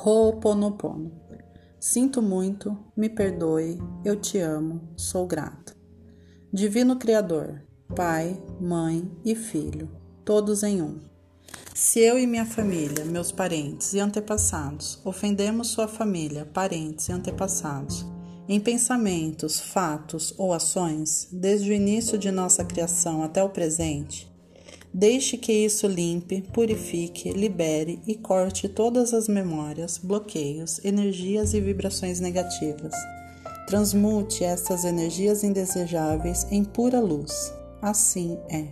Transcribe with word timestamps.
Ho'oponopono. 0.00 1.10
Sinto 1.80 2.22
muito, 2.22 2.78
me 2.96 3.08
perdoe, 3.08 3.78
eu 4.04 4.14
te 4.14 4.38
amo, 4.38 4.80
sou 4.96 5.26
grato. 5.26 5.74
Divino 6.52 7.00
Criador, 7.00 7.64
Pai, 7.96 8.40
Mãe 8.60 9.10
e 9.24 9.34
Filho, 9.34 9.90
todos 10.24 10.62
em 10.62 10.80
um. 10.80 11.00
Se 11.74 11.98
eu 11.98 12.16
e 12.16 12.28
minha 12.28 12.46
família, 12.46 13.04
meus 13.04 13.32
parentes 13.32 13.92
e 13.92 13.98
antepassados, 13.98 15.00
ofendemos 15.04 15.66
sua 15.66 15.88
família, 15.88 16.46
parentes 16.46 17.08
e 17.08 17.12
antepassados, 17.12 18.06
em 18.48 18.60
pensamentos, 18.60 19.58
fatos 19.58 20.32
ou 20.38 20.52
ações, 20.52 21.26
desde 21.32 21.72
o 21.72 21.74
início 21.74 22.16
de 22.16 22.30
nossa 22.30 22.64
criação 22.64 23.24
até 23.24 23.42
o 23.42 23.50
presente, 23.50 24.32
Deixe 24.92 25.36
que 25.36 25.52
isso 25.52 25.86
limpe, 25.86 26.42
purifique, 26.52 27.30
libere 27.30 28.00
e 28.06 28.14
corte 28.14 28.68
todas 28.68 29.12
as 29.12 29.28
memórias, 29.28 29.98
bloqueios, 29.98 30.82
energias 30.84 31.52
e 31.52 31.60
vibrações 31.60 32.20
negativas. 32.20 32.94
Transmute 33.66 34.44
estas 34.44 34.84
energias 34.84 35.44
indesejáveis 35.44 36.46
em 36.50 36.64
pura 36.64 37.00
luz. 37.00 37.52
Assim 37.82 38.38
é. 38.48 38.68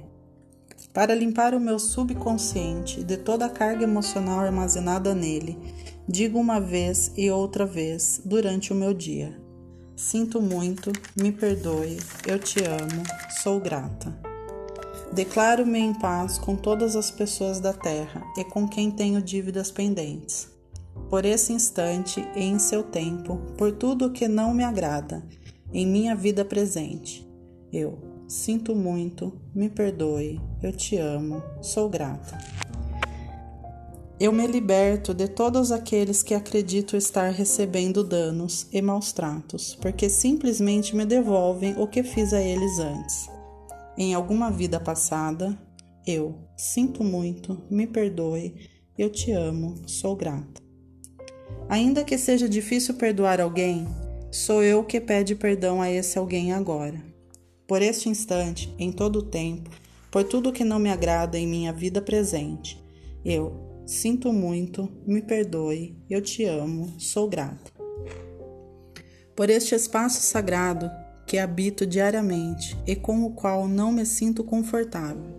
Para 0.93 1.15
limpar 1.15 1.55
o 1.55 1.61
meu 1.61 1.79
subconsciente 1.79 3.05
de 3.05 3.19
toda 3.19 3.45
a 3.45 3.51
carga 3.51 3.85
emocional 3.85 4.41
armazenada 4.41 5.15
nele, 5.15 5.59
digo 6.09 6.39
uma 6.39 6.59
vez 6.59 7.13
e 7.15 7.31
outra 7.31 7.67
vez 7.67 8.23
durante 8.25 8.73
o 8.73 8.77
meu 8.77 8.95
dia: 8.95 9.39
Sinto 9.95 10.41
muito, 10.41 10.91
me 11.15 11.31
perdoe, 11.31 11.99
eu 12.27 12.39
te 12.39 12.65
amo, 12.65 13.03
sou 13.43 13.61
grata. 13.61 14.26
Declaro-me 15.13 15.79
em 15.79 15.95
paz 15.95 16.37
com 16.37 16.57
todas 16.57 16.97
as 16.97 17.11
pessoas 17.11 17.61
da 17.61 17.73
terra 17.73 18.23
e 18.37 18.45
com 18.45 18.69
quem 18.69 18.91
tenho 18.91 19.23
dívidas 19.23 19.71
pendentes. 19.71 20.49
Por 21.09 21.25
esse 21.25 21.53
instante 21.53 22.27
e 22.35 22.43
em 22.43 22.59
seu 22.59 22.83
tempo, 22.83 23.39
por 23.57 23.73
tudo 23.73 24.07
o 24.07 24.13
que 24.13 24.27
não 24.27 24.53
me 24.53 24.65
agrada 24.65 25.25
em 25.73 25.87
minha 25.87 26.15
vida 26.15 26.45
presente. 26.45 27.27
Eu 27.73 27.99
sinto 28.29 28.75
muito, 28.75 29.33
me 29.55 29.69
perdoe, 29.69 30.41
eu 30.63 30.73
te 30.73 30.97
amo, 30.97 31.43
sou 31.63 31.89
grata. 31.89 32.37
Eu 34.19 34.33
me 34.33 34.47
liberto 34.47 35.13
de 35.13 35.29
todos 35.29 35.71
aqueles 35.71 36.23
que 36.23 36.35
acredito 36.35 36.97
estar 36.97 37.31
recebendo 37.31 38.03
danos 38.03 38.67
e 38.73 38.81
maus 38.81 39.13
tratos, 39.13 39.77
porque 39.81 40.09
simplesmente 40.09 40.97
me 40.97 41.05
devolvem 41.05 41.75
o 41.79 41.87
que 41.87 42.03
fiz 42.03 42.33
a 42.33 42.41
eles 42.41 42.79
antes. 42.79 43.36
Em 43.99 44.13
alguma 44.13 44.51
vida 44.51 44.79
passada, 44.79 45.59
eu 46.07 46.39
sinto 46.55 47.03
muito, 47.03 47.63
me 47.71 47.87
perdoe, 47.87 48.55
eu 48.99 49.09
te 49.09 49.33
amo, 49.33 49.89
sou 49.89 50.15
grata. 50.15 50.63
Ainda 51.69 52.05
que 52.05 52.19
seja 52.19 52.47
difícil 52.47 52.95
perdoar 52.95 53.41
alguém, 53.41 53.89
sou 54.31 54.63
eu 54.63 54.85
que 54.85 55.01
pede 55.01 55.35
perdão 55.35 55.81
a 55.81 55.91
esse 55.91 56.19
alguém 56.19 56.53
agora. 56.53 57.03
Por 57.67 57.81
este 57.81 58.09
instante, 58.11 58.73
em 58.79 58.93
todo 58.93 59.21
o 59.21 59.23
tempo, 59.23 59.71
por 60.11 60.25
tudo 60.25 60.53
que 60.53 60.63
não 60.63 60.79
me 60.79 60.91
agrada 60.91 61.39
em 61.39 61.47
minha 61.47 61.73
vida 61.73 62.03
presente, 62.03 62.79
eu 63.25 63.83
sinto 63.87 64.31
muito, 64.31 64.93
me 65.07 65.23
perdoe, 65.23 65.97
eu 66.09 66.21
te 66.21 66.45
amo, 66.45 66.93
sou 66.99 67.29
grata. 67.29 67.73
Por 69.35 69.49
este 69.49 69.75
espaço 69.75 70.21
sagrado 70.21 70.91
que 71.27 71.39
habito 71.39 71.85
diariamente 71.85 72.79
e 72.87 72.95
com 72.95 73.25
o 73.25 73.31
qual 73.31 73.67
não 73.67 73.91
me 73.91 74.07
sinto 74.07 74.45
confortável. 74.45 75.35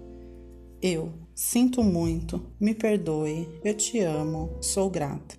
Eu 0.82 1.14
sinto 1.34 1.82
muito, 1.82 2.46
me 2.60 2.76
perdoe, 2.76 3.48
eu 3.64 3.74
te 3.74 4.00
amo, 4.02 4.58
sou 4.62 4.90
grata. 4.90 5.36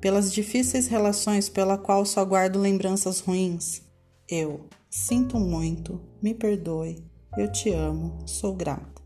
Pelas 0.00 0.32
difíceis 0.32 0.86
relações 0.86 1.48
pela 1.48 1.76
qual 1.76 2.04
só 2.06 2.24
guardo 2.24 2.58
lembranças 2.58 3.20
ruins, 3.20 3.82
eu 4.28 4.66
sinto 4.88 5.38
muito, 5.38 6.00
me 6.22 6.32
perdoe, 6.32 7.04
eu 7.36 7.50
te 7.52 7.70
amo, 7.70 8.18
sou 8.26 8.54
grata. 8.54 8.96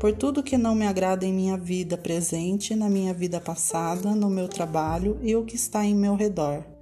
Por 0.00 0.12
tudo 0.12 0.42
que 0.42 0.58
não 0.58 0.74
me 0.74 0.86
agrada 0.86 1.24
em 1.24 1.32
minha 1.32 1.56
vida 1.56 1.96
presente, 1.96 2.74
na 2.74 2.88
minha 2.88 3.14
vida 3.14 3.40
passada, 3.40 4.14
no 4.14 4.28
meu 4.28 4.48
trabalho 4.48 5.18
e 5.22 5.36
o 5.36 5.44
que 5.44 5.56
está 5.56 5.84
em 5.84 5.94
meu 5.94 6.14
redor 6.14 6.73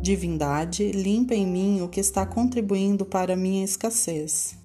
Divindade, 0.00 0.90
limpa 0.92 1.34
em 1.34 1.46
mim 1.46 1.82
o 1.82 1.88
que 1.88 2.00
está 2.00 2.24
contribuindo 2.24 3.04
para 3.04 3.36
minha 3.36 3.64
escassez. 3.64 4.56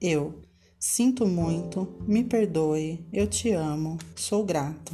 Eu 0.00 0.40
sinto 0.78 1.26
muito, 1.26 1.96
me 2.06 2.24
perdoe, 2.24 3.06
eu 3.12 3.26
te 3.26 3.50
amo, 3.52 3.98
sou 4.16 4.44
grato. 4.44 4.92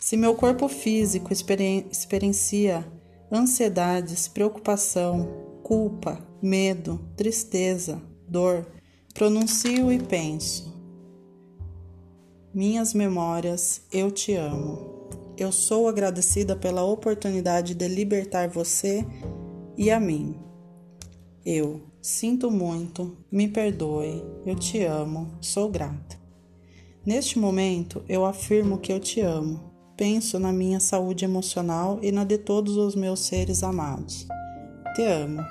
Se 0.00 0.16
meu 0.16 0.34
corpo 0.34 0.68
físico 0.68 1.32
experiencia 1.32 2.84
ansiedades, 3.30 4.28
preocupação, 4.28 5.60
culpa, 5.62 6.18
medo, 6.42 7.00
tristeza, 7.16 8.02
dor, 8.28 8.66
pronuncio 9.14 9.90
e 9.92 9.98
penso. 9.98 10.72
Minhas 12.52 12.92
memórias, 12.92 13.82
eu 13.90 14.10
te 14.10 14.34
amo. 14.34 15.01
Eu 15.36 15.50
sou 15.50 15.88
agradecida 15.88 16.54
pela 16.54 16.84
oportunidade 16.84 17.74
de 17.74 17.88
libertar 17.88 18.48
você 18.48 19.04
e 19.76 19.90
a 19.90 19.98
mim. 19.98 20.36
Eu 21.44 21.80
sinto 22.00 22.50
muito, 22.50 23.16
me 23.30 23.48
perdoe, 23.48 24.22
eu 24.44 24.54
te 24.54 24.82
amo, 24.82 25.32
sou 25.40 25.68
grata. 25.70 26.20
Neste 27.04 27.38
momento, 27.38 28.02
eu 28.08 28.24
afirmo 28.24 28.78
que 28.78 28.92
eu 28.92 29.00
te 29.00 29.20
amo. 29.20 29.72
Penso 29.96 30.38
na 30.38 30.52
minha 30.52 30.78
saúde 30.78 31.24
emocional 31.24 31.98
e 32.02 32.12
na 32.12 32.24
de 32.24 32.38
todos 32.38 32.76
os 32.76 32.94
meus 32.94 33.20
seres 33.20 33.62
amados. 33.62 34.26
Te 34.94 35.02
amo. 35.02 35.42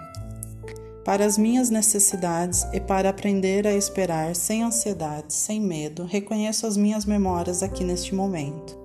Para 1.03 1.25
as 1.25 1.37
minhas 1.37 1.69
necessidades 1.69 2.65
e 2.71 2.79
para 2.79 3.09
aprender 3.09 3.65
a 3.65 3.73
esperar 3.73 4.35
sem 4.35 4.63
ansiedade, 4.63 5.33
sem 5.33 5.59
medo, 5.59 6.05
reconheço 6.05 6.67
as 6.67 6.77
minhas 6.77 7.05
memórias 7.05 7.63
aqui 7.63 7.83
neste 7.83 8.13
momento. 8.13 8.80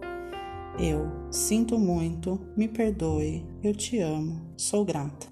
Eu 0.78 1.10
sinto 1.30 1.78
muito, 1.78 2.38
me 2.54 2.68
perdoe, 2.68 3.46
eu 3.62 3.74
te 3.74 3.98
amo, 3.98 4.52
sou 4.58 4.84
grata. 4.84 5.26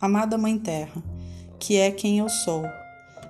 Amada 0.00 0.36
Mãe 0.36 0.58
Terra, 0.58 1.00
que 1.60 1.76
é 1.76 1.88
quem 1.92 2.18
eu 2.18 2.28
sou, 2.28 2.64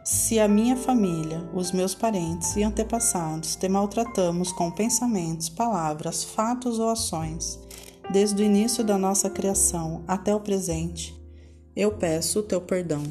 se 0.02 0.40
a 0.40 0.48
minha 0.48 0.74
família, 0.74 1.46
os 1.52 1.72
meus 1.72 1.94
parentes 1.94 2.56
e 2.56 2.62
antepassados 2.62 3.54
te 3.54 3.68
maltratamos 3.68 4.50
com 4.50 4.70
pensamentos, 4.70 5.50
palavras, 5.50 6.24
fatos 6.24 6.78
ou 6.78 6.88
ações, 6.88 7.60
desde 8.10 8.42
o 8.42 8.46
início 8.46 8.82
da 8.82 8.96
nossa 8.96 9.28
criação 9.28 10.02
até 10.08 10.34
o 10.34 10.40
presente, 10.40 11.14
eu 11.76 11.98
peço 11.98 12.38
o 12.38 12.42
teu 12.42 12.62
perdão. 12.62 13.02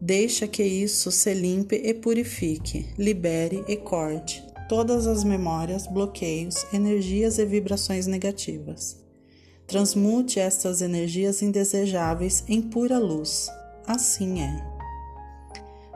Deixa 0.00 0.46
que 0.46 0.62
isso 0.62 1.10
se 1.10 1.34
limpe 1.34 1.74
e 1.74 1.92
purifique, 1.92 2.94
libere 2.96 3.64
e 3.66 3.76
corte 3.76 4.49
todas 4.70 5.08
as 5.08 5.24
memórias, 5.24 5.88
bloqueios, 5.88 6.64
energias 6.72 7.38
e 7.38 7.44
vibrações 7.44 8.06
negativas. 8.06 8.96
Transmute 9.66 10.38
estas 10.38 10.80
energias 10.80 11.42
indesejáveis 11.42 12.44
em 12.46 12.62
pura 12.62 12.96
luz. 12.96 13.50
Assim 13.84 14.40
é. 14.40 14.64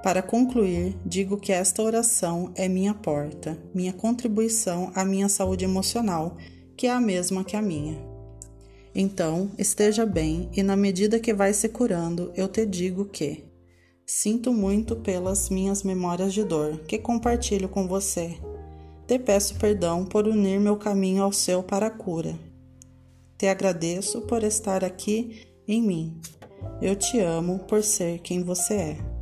Para 0.03 0.23
concluir, 0.23 0.97
digo 1.07 1.37
que 1.37 1.53
esta 1.53 1.85
oração 1.85 2.51
é 2.57 2.69
minha 2.69 2.93
porta, 2.93 3.57
minha 3.73 3.93
contribuição 3.93 4.91
à 4.93 5.05
minha 5.05 5.29
saúde 5.29 5.65
emocional, 5.65 6.37
que 6.77 6.89
é 6.89 6.91
a 6.91 7.01
mesma 7.01 7.45
que 7.45 7.55
a 7.55 7.63
minha. 7.63 7.97
Então, 8.93 9.53
esteja 9.57 10.05
bem 10.05 10.51
e, 10.53 10.65
na 10.65 10.75
medida 10.75 11.21
que 11.21 11.33
vai 11.33 11.55
se 11.55 11.69
curando, 11.69 12.33
eu 12.35 12.49
te 12.49 12.67
digo 12.67 13.05
que 13.05 13.45
sinto 14.05 14.53
muito 14.53 14.97
pelas 14.97 15.49
minhas 15.49 15.85
memórias 15.85 16.35
de 16.35 16.43
dor 16.43 16.81
que 16.89 16.99
compartilho 16.99 17.69
com 17.69 17.87
você 17.87 18.37
te 19.07 19.19
peço 19.19 19.57
perdão 19.57 20.05
por 20.05 20.27
unir 20.27 20.59
meu 20.59 20.77
caminho 20.77 21.23
ao 21.23 21.33
seu 21.33 21.63
para 21.63 21.87
a 21.87 21.91
cura. 21.91 22.39
Te 23.37 23.47
agradeço 23.47 24.23
por 24.23 24.43
estar 24.43 24.85
aqui 24.85 25.47
em 25.69 25.83
mim. 25.83 26.21
Eu 26.81 26.97
te 26.97 27.19
amo 27.21 27.59
por 27.61 27.83
ser 27.83 28.21
quem 28.21 28.43
você 28.43 28.75
é. 28.75 29.14